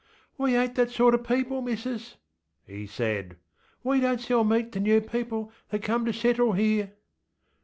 ŌĆśWe 0.39 0.53
ainŌĆÖt 0.59 0.73
that 0.73 0.89
sorter 0.89 1.17
people, 1.19 1.61
missus, 1.61 2.17
ŌĆÖ 2.67 2.73
he 2.75 2.85
said. 2.87 3.37
ŌĆśWe 3.85 4.01
donŌĆÖt 4.01 4.19
sell 4.21 4.43
meat 4.43 4.71
to 4.71 4.79
new 4.79 4.99
people 4.99 5.51
that 5.69 5.83
come 5.83 6.05
to 6.05 6.11
settle 6.13 6.53
here. 6.53 6.93